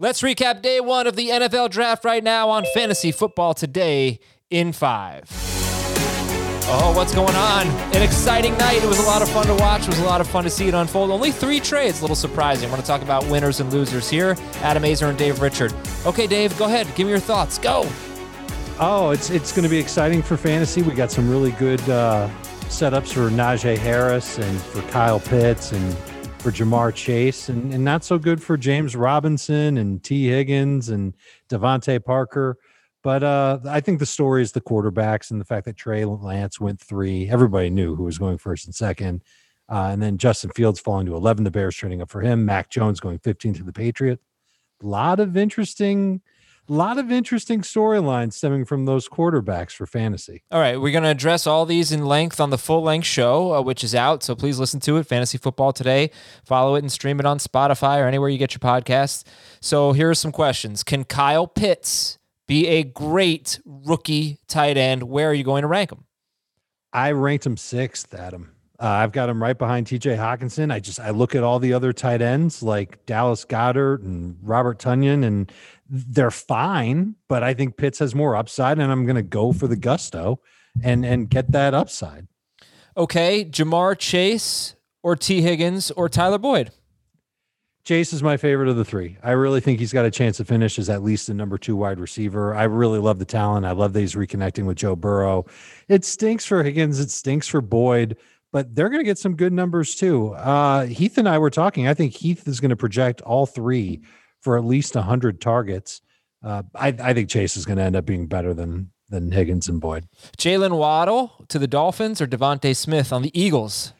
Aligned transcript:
Let's 0.00 0.22
recap 0.22 0.62
day 0.62 0.78
one 0.78 1.08
of 1.08 1.16
the 1.16 1.30
NFL 1.30 1.70
draft 1.70 2.04
right 2.04 2.22
now 2.22 2.50
on 2.50 2.64
Fantasy 2.72 3.10
Football 3.10 3.52
Today 3.52 4.20
in 4.48 4.72
five. 4.72 5.24
Oh, 6.70 6.92
what's 6.94 7.12
going 7.12 7.34
on? 7.34 7.66
An 7.96 8.02
exciting 8.02 8.56
night. 8.58 8.80
It 8.80 8.86
was 8.86 9.00
a 9.00 9.06
lot 9.08 9.22
of 9.22 9.28
fun 9.30 9.46
to 9.46 9.56
watch. 9.56 9.82
It 9.82 9.88
was 9.88 9.98
a 9.98 10.04
lot 10.04 10.20
of 10.20 10.28
fun 10.28 10.44
to 10.44 10.50
see 10.50 10.68
it 10.68 10.74
unfold. 10.74 11.10
Only 11.10 11.32
three 11.32 11.58
trades, 11.58 11.98
a 11.98 12.02
little 12.02 12.14
surprising. 12.14 12.68
I 12.68 12.70
want 12.70 12.80
to 12.80 12.86
talk 12.86 13.02
about 13.02 13.26
winners 13.26 13.58
and 13.58 13.72
losers 13.72 14.08
here. 14.08 14.36
Adam 14.62 14.84
Aizer 14.84 15.08
and 15.08 15.18
Dave 15.18 15.40
Richard. 15.40 15.74
Okay, 16.06 16.28
Dave, 16.28 16.56
go 16.56 16.66
ahead. 16.66 16.86
Give 16.94 17.06
me 17.06 17.10
your 17.10 17.18
thoughts. 17.18 17.58
Go. 17.58 17.84
Oh, 18.78 19.10
it's 19.10 19.30
it's 19.30 19.50
going 19.50 19.64
to 19.64 19.68
be 19.68 19.78
exciting 19.78 20.22
for 20.22 20.36
fantasy. 20.36 20.80
We 20.80 20.94
got 20.94 21.10
some 21.10 21.28
really 21.28 21.50
good 21.50 21.80
uh, 21.90 22.30
setups 22.68 23.14
for 23.14 23.30
Najee 23.30 23.76
Harris 23.76 24.38
and 24.38 24.60
for 24.60 24.80
Kyle 24.92 25.18
Pitts 25.18 25.72
and 25.72 25.96
for 26.40 26.52
Ja'Marr 26.52 26.94
Chase, 26.94 27.48
and, 27.48 27.74
and 27.74 27.84
not 27.84 28.04
so 28.04 28.18
good 28.18 28.42
for 28.42 28.56
James 28.56 28.94
Robinson 28.94 29.76
and 29.76 30.02
Tee 30.02 30.28
Higgins 30.28 30.88
and 30.88 31.14
DeVante 31.48 32.04
Parker. 32.04 32.56
But 33.02 33.22
uh, 33.22 33.58
I 33.68 33.80
think 33.80 33.98
the 33.98 34.06
story 34.06 34.42
is 34.42 34.52
the 34.52 34.60
quarterbacks 34.60 35.30
and 35.30 35.40
the 35.40 35.44
fact 35.44 35.64
that 35.66 35.76
Trey 35.76 36.04
Lance 36.04 36.60
went 36.60 36.80
three. 36.80 37.28
Everybody 37.28 37.70
knew 37.70 37.94
who 37.94 38.04
was 38.04 38.18
going 38.18 38.38
first 38.38 38.66
and 38.66 38.74
second. 38.74 39.22
Uh, 39.68 39.90
and 39.92 40.02
then 40.02 40.16
Justin 40.16 40.50
Fields 40.50 40.80
falling 40.80 41.06
to 41.06 41.14
11. 41.14 41.44
The 41.44 41.50
Bears 41.50 41.76
trading 41.76 42.00
up 42.02 42.10
for 42.10 42.20
him. 42.20 42.44
Mac 42.44 42.70
Jones 42.70 43.00
going 43.00 43.18
15 43.18 43.54
to 43.54 43.64
the 43.64 43.72
Patriots. 43.72 44.22
A 44.82 44.86
lot 44.86 45.20
of 45.20 45.36
interesting 45.36 46.22
a 46.68 46.72
lot 46.72 46.98
of 46.98 47.10
interesting 47.10 47.62
storylines 47.62 48.34
stemming 48.34 48.64
from 48.64 48.84
those 48.84 49.08
quarterbacks 49.08 49.72
for 49.72 49.86
fantasy. 49.86 50.42
All 50.50 50.60
right, 50.60 50.80
we're 50.80 50.92
going 50.92 51.04
to 51.04 51.10
address 51.10 51.46
all 51.46 51.64
these 51.64 51.92
in 51.92 52.04
length 52.04 52.40
on 52.40 52.50
the 52.50 52.58
full 52.58 52.82
length 52.82 53.06
show, 53.06 53.54
uh, 53.54 53.62
which 53.62 53.82
is 53.82 53.94
out. 53.94 54.22
So 54.22 54.34
please 54.34 54.58
listen 54.58 54.80
to 54.80 54.96
it. 54.96 55.04
Fantasy 55.04 55.38
Football 55.38 55.72
Today. 55.72 56.10
Follow 56.44 56.74
it 56.74 56.80
and 56.80 56.92
stream 56.92 57.20
it 57.20 57.26
on 57.26 57.38
Spotify 57.38 58.02
or 58.02 58.06
anywhere 58.06 58.28
you 58.28 58.38
get 58.38 58.52
your 58.52 58.60
podcasts. 58.60 59.24
So 59.60 59.92
here 59.92 60.10
are 60.10 60.14
some 60.14 60.32
questions 60.32 60.82
Can 60.82 61.04
Kyle 61.04 61.46
Pitts 61.46 62.18
be 62.46 62.66
a 62.66 62.82
great 62.82 63.60
rookie 63.64 64.38
tight 64.48 64.76
end? 64.76 65.04
Where 65.04 65.30
are 65.30 65.34
you 65.34 65.44
going 65.44 65.62
to 65.62 65.68
rank 65.68 65.92
him? 65.92 66.04
I 66.92 67.12
ranked 67.12 67.46
him 67.46 67.56
sixth, 67.56 68.14
Adam. 68.14 68.57
Uh, 68.80 68.86
I've 68.86 69.10
got 69.10 69.28
him 69.28 69.42
right 69.42 69.58
behind 69.58 69.86
TJ 69.86 70.16
Hockenson. 70.16 70.72
I 70.72 70.78
just 70.78 71.00
I 71.00 71.10
look 71.10 71.34
at 71.34 71.42
all 71.42 71.58
the 71.58 71.72
other 71.72 71.92
tight 71.92 72.22
ends 72.22 72.62
like 72.62 73.04
Dallas 73.06 73.44
Goedert 73.44 74.02
and 74.02 74.36
Robert 74.40 74.78
Tonyan, 74.78 75.24
and 75.24 75.50
they're 75.88 76.30
fine, 76.30 77.16
but 77.28 77.42
I 77.42 77.54
think 77.54 77.76
Pitts 77.76 77.98
has 77.98 78.14
more 78.14 78.36
upside, 78.36 78.78
and 78.78 78.92
I'm 78.92 79.04
going 79.04 79.16
to 79.16 79.22
go 79.22 79.52
for 79.52 79.66
the 79.66 79.76
gusto 79.76 80.40
and 80.82 81.04
and 81.04 81.28
get 81.28 81.50
that 81.52 81.74
upside. 81.74 82.28
Okay, 82.96 83.44
Ja'Marr 83.44 83.98
Chase 83.98 84.76
or 85.02 85.16
Tee 85.16 85.42
Higgins 85.42 85.90
or 85.92 86.08
Tyler 86.08 86.38
Boyd. 86.38 86.70
Chase 87.84 88.12
is 88.12 88.22
my 88.22 88.36
favorite 88.36 88.68
of 88.68 88.76
the 88.76 88.84
three. 88.84 89.16
I 89.22 89.30
really 89.30 89.60
think 89.60 89.78
he's 89.78 89.94
got 89.94 90.04
a 90.04 90.10
chance 90.10 90.36
to 90.36 90.44
finish 90.44 90.78
as 90.78 90.90
at 90.90 91.02
least 91.02 91.26
the 91.26 91.32
number 91.32 91.56
two 91.56 91.74
wide 91.74 91.98
receiver. 91.98 92.54
I 92.54 92.64
really 92.64 92.98
love 92.98 93.18
the 93.18 93.24
talent. 93.24 93.64
I 93.64 93.70
love 93.72 93.94
that 93.94 94.00
he's 94.00 94.14
reconnecting 94.14 94.66
with 94.66 94.76
Joe 94.76 94.94
Burrow. 94.94 95.46
It 95.88 96.04
stinks 96.04 96.44
for 96.44 96.62
Higgins. 96.62 97.00
It 97.00 97.10
stinks 97.10 97.48
for 97.48 97.62
Boyd 97.62 98.18
but 98.52 98.74
they're 98.74 98.88
going 98.88 99.00
to 99.00 99.04
get 99.04 99.18
some 99.18 99.36
good 99.36 99.52
numbers 99.52 99.94
too. 99.94 100.32
Uh, 100.34 100.86
Heath 100.86 101.18
and 101.18 101.28
I 101.28 101.38
were 101.38 101.50
talking. 101.50 101.86
I 101.86 101.94
think 101.94 102.14
Heath 102.14 102.46
is 102.48 102.60
going 102.60 102.70
to 102.70 102.76
project 102.76 103.20
all 103.22 103.46
three 103.46 104.02
for 104.40 104.56
at 104.56 104.64
least 104.64 104.94
100 104.94 105.40
targets. 105.40 106.00
Uh, 106.42 106.62
I, 106.74 106.88
I, 106.88 107.14
think 107.14 107.28
Chase 107.28 107.56
is 107.56 107.64
going 107.64 107.78
to 107.78 107.84
end 107.84 107.96
up 107.96 108.06
being 108.06 108.26
better 108.26 108.54
than 108.54 108.92
than 109.08 109.32
Higgins 109.32 109.68
and 109.68 109.80
Boyd. 109.80 110.06
Jaylen 110.36 110.76
Waddle 110.76 111.44
to 111.48 111.58
the 111.58 111.66
Dolphins 111.66 112.20
or 112.20 112.26
DeVonta 112.26 112.76
Smith 112.76 113.12
on 113.12 113.22
the 113.22 113.38
Eagles? 113.38 113.94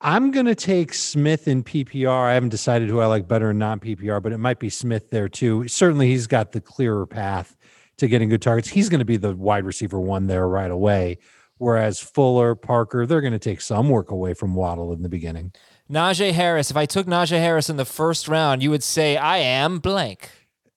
I'm 0.00 0.30
going 0.30 0.46
to 0.46 0.54
take 0.54 0.92
Smith 0.92 1.46
in 1.48 1.62
PPR. 1.62 2.28
I 2.28 2.34
haven't 2.34 2.48
decided 2.48 2.88
who 2.88 3.00
I 3.00 3.06
like 3.06 3.28
better 3.28 3.50
in 3.50 3.58
non 3.58 3.80
PPR, 3.80 4.22
but 4.22 4.32
it 4.32 4.38
might 4.38 4.58
be 4.58 4.70
Smith 4.70 5.10
there 5.10 5.28
too. 5.28 5.68
Certainly, 5.68 6.08
he's 6.08 6.26
got 6.26 6.52
the 6.52 6.60
clearer 6.60 7.06
path 7.06 7.56
to 7.98 8.08
getting 8.08 8.28
good 8.28 8.42
targets. 8.42 8.68
He's 8.68 8.88
going 8.88 8.98
to 8.98 9.04
be 9.04 9.16
the 9.16 9.34
wide 9.34 9.64
receiver 9.64 10.00
one 10.00 10.26
there 10.26 10.48
right 10.48 10.70
away. 10.70 11.18
Whereas 11.58 12.00
Fuller, 12.00 12.54
Parker, 12.54 13.06
they're 13.06 13.20
going 13.20 13.32
to 13.32 13.38
take 13.38 13.60
some 13.60 13.88
work 13.88 14.10
away 14.10 14.34
from 14.34 14.54
Waddle 14.54 14.92
in 14.92 15.02
the 15.02 15.08
beginning. 15.08 15.52
Najee 15.90 16.32
Harris. 16.32 16.70
If 16.70 16.76
I 16.76 16.86
took 16.86 17.06
Najee 17.06 17.38
Harris 17.38 17.70
in 17.70 17.76
the 17.76 17.84
first 17.84 18.26
round, 18.28 18.62
you 18.62 18.70
would 18.70 18.82
say 18.82 19.16
I 19.16 19.38
am 19.38 19.78
blank. 19.78 20.30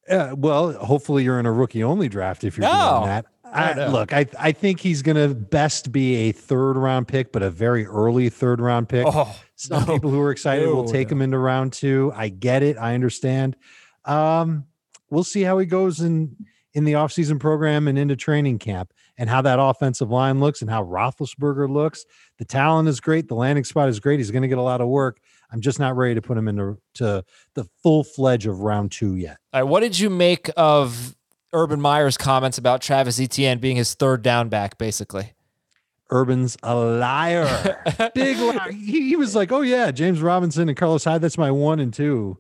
Uh, 0.10 0.36
well, 0.38 0.74
hopefully 0.74 1.24
you're 1.24 1.40
in 1.40 1.46
a 1.46 1.52
rookie 1.52 1.84
only 1.84 2.08
draft 2.08 2.44
if 2.44 2.58
you're 2.58 2.68
no, 2.68 3.00
doing 3.00 3.10
that. 3.10 3.26
I, 3.44 3.72
I 3.72 3.88
look, 3.88 4.14
I 4.14 4.26
I 4.40 4.52
think 4.52 4.80
he's 4.80 5.02
going 5.02 5.16
to 5.16 5.34
best 5.34 5.92
be 5.92 6.16
a 6.16 6.32
third 6.32 6.78
round 6.78 7.08
pick, 7.08 7.32
but 7.32 7.44
a 7.44 7.50
very 7.50 7.86
early 7.86 8.30
third 8.30 8.60
round 8.60 8.90
pick. 8.90 9.06
Oh, 9.08 9.36
Some 9.56 9.86
no, 9.86 9.94
people 9.94 10.12
who 10.12 10.22
are 10.22 10.32
excited 10.32 10.66
no, 10.66 10.76
will 10.76 10.88
take 10.88 11.12
him 11.12 11.22
into 11.22 11.38
round 11.38 11.74
two. 11.74 12.12
I 12.16 12.30
get 12.30 12.62
it. 12.64 12.78
I 12.78 12.94
understand. 12.94 13.56
Um, 14.06 14.66
we'll 15.10 15.24
see 15.24 15.42
how 15.42 15.58
he 15.58 15.66
goes 15.66 16.00
in 16.00 16.36
in 16.78 16.84
the 16.84 16.94
offseason 16.94 17.40
program 17.40 17.88
and 17.88 17.98
into 17.98 18.16
training 18.16 18.60
camp 18.60 18.94
and 19.18 19.28
how 19.28 19.42
that 19.42 19.60
offensive 19.60 20.12
line 20.12 20.40
looks 20.40 20.62
and 20.62 20.70
how 20.70 20.84
Roethlisberger 20.84 21.68
looks. 21.68 22.06
The 22.38 22.46
talent 22.46 22.88
is 22.88 23.00
great. 23.00 23.28
The 23.28 23.34
landing 23.34 23.64
spot 23.64 23.90
is 23.90 24.00
great. 24.00 24.20
He's 24.20 24.30
going 24.30 24.44
to 24.44 24.48
get 24.48 24.60
a 24.60 24.62
lot 24.62 24.80
of 24.80 24.88
work. 24.88 25.20
I'm 25.52 25.60
just 25.60 25.80
not 25.80 25.98
ready 25.98 26.14
to 26.14 26.22
put 26.22 26.38
him 26.38 26.48
into 26.48 26.78
to 26.96 27.26
the 27.56 27.64
full 27.82 28.04
fledge 28.04 28.46
of 28.46 28.60
round 28.60 28.92
two 28.92 29.16
yet. 29.16 29.40
All 29.54 29.62
right. 29.62 29.68
What 29.68 29.80
did 29.80 29.98
you 29.98 30.12
make 30.12 30.52
of 30.56 31.16
Urban 31.52 31.82
Meyer's 31.82 32.16
comments 32.16 32.60
about 32.60 32.80
Travis 32.80 33.20
Etienne 33.20 33.58
being 33.58 33.76
his 33.76 33.96
third 33.96 34.22
down 34.22 34.48
back, 34.48 34.78
basically? 34.78 35.34
Urban's 36.12 36.58
a 36.62 36.76
liar. 36.76 37.82
Big 38.14 38.38
liar. 38.38 38.72
He, 38.72 39.10
he 39.10 39.16
was 39.16 39.34
like, 39.36 39.52
oh, 39.52 39.62
yeah, 39.62 39.90
James 39.90 40.22
Robinson 40.22 40.70
and 40.70 40.78
Carlos 40.78 41.06
Hyde, 41.06 41.22
that's 41.22 41.40
my 41.40 41.50
one 41.50 41.80
and 41.80 41.92
two. 41.92 42.38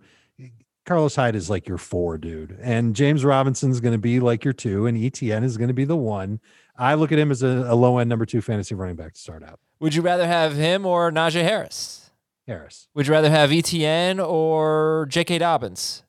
Carlos 0.87 1.17
Hyde 1.17 1.35
is 1.35 1.49
like 1.49 1.67
your 1.67 1.77
four, 1.77 2.17
dude. 2.17 2.57
And 2.61 2.95
James 2.95 3.25
Robinson's 3.25 3.81
going 3.81 3.91
to 3.91 3.99
be 3.99 4.21
like 4.21 4.45
your 4.45 4.53
two, 4.53 4.85
and 4.85 4.97
Etienne 4.97 5.43
is 5.43 5.57
going 5.57 5.67
to 5.67 5.73
be 5.73 5.83
the 5.83 5.97
one. 5.97 6.39
I 6.77 6.93
look 6.93 7.11
at 7.11 7.19
him 7.19 7.29
as 7.29 7.43
a, 7.43 7.65
a 7.67 7.75
low 7.75 7.97
end 7.97 8.09
number 8.09 8.25
two 8.25 8.41
fantasy 8.41 8.73
running 8.73 8.95
back 8.95 9.13
to 9.13 9.19
start 9.19 9.43
out. 9.43 9.59
Would 9.81 9.93
you 9.93 10.01
rather 10.01 10.25
have 10.25 10.55
him 10.55 10.85
or 10.85 11.11
Najee 11.11 11.43
Harris? 11.43 12.11
Harris. 12.47 12.87
Would 12.93 13.07
you 13.07 13.13
rather 13.13 13.29
have 13.29 13.51
Etienne 13.51 14.21
or 14.21 15.07
J.K. 15.09 15.39
Dobbins? 15.39 16.03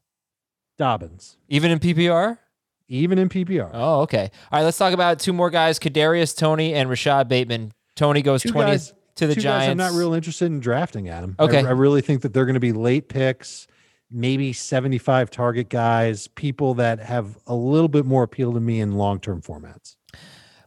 Dobbins. 0.79 1.37
Even 1.49 1.73
in 1.73 1.81
PPR? 1.81 2.39
Even 2.87 3.19
in 3.19 3.29
PPR. 3.29 3.71
Oh, 3.75 4.03
okay. 4.03 4.31
All 4.53 4.61
right, 4.61 4.65
let's 4.65 4.79
talk 4.79 4.95
about 4.95 5.19
two 5.19 5.33
more 5.33 5.51
guys: 5.51 5.81
Kadarius 5.81 6.37
Toney 6.37 6.73
and 6.73 6.89
Rashod 6.89 7.29
Bateman. 7.29 7.73
Toney 7.97 8.23
goes 8.23 8.45
twentieth 8.45 8.93
to 9.17 9.27
the 9.27 9.35
Giants. 9.35 9.71
I'm 9.71 9.77
not 9.77 9.93
real 9.93 10.15
interested 10.15 10.47
in 10.47 10.61
drafting 10.61 11.09
Adam. 11.09 11.35
Okay. 11.39 11.65
I, 11.65 11.69
I 11.69 11.73
really 11.73 12.01
think 12.01 12.23
that 12.23 12.33
they're 12.33 12.47
going 12.47 12.55
to 12.55 12.61
be 12.61 12.73
late 12.73 13.09
picks 13.09 13.67
maybe 14.11 14.53
75 14.53 15.31
target 15.31 15.69
guys, 15.69 16.29
people 16.29 16.75
that 16.75 17.01
have 17.01 17.39
a 17.47 17.55
little 17.55 17.89
bit 17.89 18.05
more 18.05 18.23
appeal 18.23 18.53
to 18.53 18.61
me 18.61 18.81
in 18.81 18.93
long-term 18.93 19.43
formats. 19.43 19.97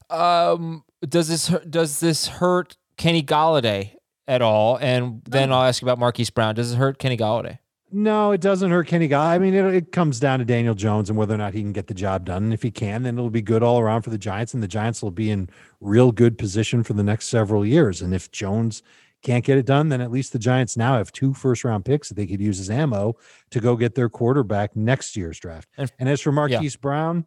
Um, 0.09 0.83
does 1.07 1.27
this 1.27 1.47
does 1.69 1.99
this 1.99 2.27
hurt 2.27 2.77
Kenny 2.97 3.23
Golladay 3.23 3.95
at 4.27 4.41
all? 4.41 4.77
And 4.77 5.21
then 5.25 5.51
I'll 5.51 5.63
ask 5.63 5.81
you 5.81 5.85
about 5.85 5.99
Marquise 5.99 6.29
Brown. 6.29 6.55
Does 6.55 6.73
it 6.73 6.75
hurt 6.75 6.99
Kenny 6.99 7.17
Golladay? 7.17 7.59
No, 7.93 8.31
it 8.31 8.39
doesn't 8.39 8.71
hurt 8.71 8.87
Kenny 8.87 9.09
Golladay. 9.09 9.27
I 9.27 9.37
mean, 9.37 9.53
it, 9.53 9.73
it 9.73 9.91
comes 9.91 10.19
down 10.19 10.39
to 10.39 10.45
Daniel 10.45 10.75
Jones 10.75 11.09
and 11.09 11.17
whether 11.17 11.33
or 11.33 11.37
not 11.37 11.53
he 11.53 11.61
can 11.61 11.73
get 11.73 11.87
the 11.87 11.93
job 11.93 12.25
done. 12.25 12.43
And 12.43 12.53
if 12.53 12.63
he 12.63 12.71
can, 12.71 13.03
then 13.03 13.17
it'll 13.17 13.29
be 13.29 13.41
good 13.41 13.63
all 13.63 13.79
around 13.79 14.03
for 14.03 14.11
the 14.11 14.17
Giants, 14.17 14.53
and 14.53 14.63
the 14.63 14.67
Giants 14.67 15.03
will 15.03 15.11
be 15.11 15.29
in 15.29 15.49
real 15.81 16.13
good 16.13 16.37
position 16.37 16.83
for 16.83 16.93
the 16.93 17.03
next 17.03 17.27
several 17.27 17.65
years. 17.65 18.01
And 18.01 18.13
if 18.13 18.31
Jones 18.31 18.81
can't 19.21 19.45
get 19.45 19.57
it 19.57 19.65
done, 19.65 19.89
then 19.89 20.01
at 20.01 20.11
least 20.11 20.33
the 20.33 20.39
Giants 20.39 20.75
now 20.75 20.97
have 20.97 21.11
two 21.11 21.33
first 21.33 21.63
round 21.63 21.85
picks 21.85 22.09
that 22.09 22.15
they 22.15 22.27
could 22.27 22.41
use 22.41 22.59
as 22.59 22.69
ammo 22.69 23.15
to 23.51 23.59
go 23.59 23.75
get 23.75 23.95
their 23.95 24.09
quarterback 24.09 24.75
next 24.75 25.15
year's 25.15 25.39
draft. 25.39 25.67
And, 25.77 25.91
and 25.99 26.09
as 26.09 26.21
for 26.21 26.31
Marquise 26.31 26.75
yeah. 26.75 26.81
Brown, 26.81 27.25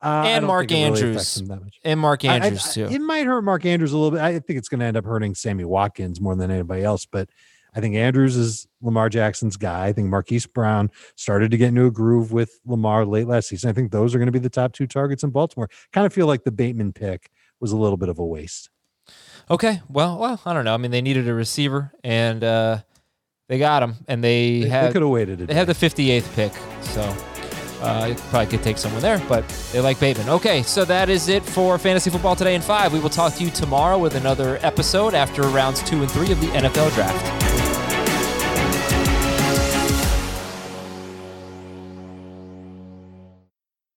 uh, 0.00 0.22
and 0.26 0.46
Mark 0.46 0.70
Andrews, 0.70 1.42
really 1.44 1.72
and 1.82 1.98
Mark 1.98 2.24
Andrews 2.24 2.64
I, 2.66 2.70
I, 2.70 2.86
too. 2.86 2.94
It 2.94 3.00
might 3.00 3.26
hurt 3.26 3.42
Mark 3.42 3.66
Andrews 3.66 3.92
a 3.92 3.98
little 3.98 4.12
bit. 4.12 4.20
I 4.20 4.38
think 4.38 4.58
it's 4.58 4.68
going 4.68 4.80
to 4.80 4.86
end 4.86 4.96
up 4.96 5.04
hurting 5.04 5.34
Sammy 5.34 5.64
Watkins 5.64 6.20
more 6.20 6.36
than 6.36 6.50
anybody 6.50 6.84
else. 6.84 7.04
But 7.04 7.28
I 7.74 7.80
think 7.80 7.96
Andrews 7.96 8.36
is 8.36 8.66
Lamar 8.80 9.08
Jackson's 9.08 9.56
guy. 9.56 9.86
I 9.86 9.92
think 9.92 10.08
Marquise 10.08 10.46
Brown 10.46 10.90
started 11.16 11.50
to 11.50 11.56
get 11.56 11.68
into 11.68 11.86
a 11.86 11.90
groove 11.90 12.32
with 12.32 12.60
Lamar 12.64 13.04
late 13.06 13.26
last 13.26 13.48
season. 13.48 13.70
I 13.70 13.72
think 13.72 13.90
those 13.90 14.14
are 14.14 14.18
going 14.18 14.26
to 14.26 14.32
be 14.32 14.38
the 14.38 14.48
top 14.48 14.72
two 14.72 14.86
targets 14.86 15.24
in 15.24 15.30
Baltimore. 15.30 15.68
Kind 15.92 16.06
of 16.06 16.12
feel 16.12 16.26
like 16.26 16.44
the 16.44 16.52
Bateman 16.52 16.92
pick 16.92 17.30
was 17.60 17.72
a 17.72 17.76
little 17.76 17.96
bit 17.96 18.08
of 18.08 18.20
a 18.20 18.24
waste. 18.24 18.70
Okay, 19.50 19.80
well, 19.88 20.18
well, 20.18 20.40
I 20.44 20.52
don't 20.52 20.64
know. 20.64 20.74
I 20.74 20.76
mean, 20.76 20.90
they 20.90 21.00
needed 21.00 21.26
a 21.28 21.34
receiver, 21.34 21.92
and 22.04 22.44
uh, 22.44 22.78
they 23.48 23.58
got 23.58 23.82
him, 23.82 23.96
and 24.06 24.22
they, 24.22 24.60
they 24.60 24.68
have 24.68 24.92
could 24.92 25.02
have 25.02 25.10
waited. 25.10 25.38
they 25.38 25.54
have 25.54 25.66
the 25.66 25.72
58th 25.72 26.34
pick, 26.34 26.52
so 26.82 27.00
uh, 27.80 28.14
probably 28.30 28.46
could 28.46 28.62
take 28.62 28.76
someone 28.76 29.00
there, 29.00 29.22
but 29.28 29.48
they 29.72 29.80
like 29.80 29.98
Bateman. 30.00 30.28
Okay, 30.28 30.62
so 30.62 30.84
that 30.84 31.08
is 31.08 31.28
it 31.28 31.42
for 31.42 31.78
fantasy 31.78 32.10
football 32.10 32.36
today 32.36 32.54
in 32.54 32.60
five. 32.60 32.92
We 32.92 33.00
will 33.00 33.08
talk 33.08 33.34
to 33.36 33.44
you 33.44 33.50
tomorrow 33.50 33.98
with 33.98 34.16
another 34.16 34.58
episode 34.62 35.14
after 35.14 35.42
rounds 35.42 35.82
two 35.82 36.02
and 36.02 36.10
three 36.10 36.30
of 36.30 36.40
the 36.40 36.48
NFL 36.48 36.94
draft. 36.94 37.67